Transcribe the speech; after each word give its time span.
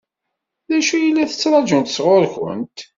D 0.69 0.71
acu 0.77 0.95
i 0.97 1.09
la 1.11 1.25
ttṛaǧunt 1.31 1.93
sɣur-kent? 1.95 2.77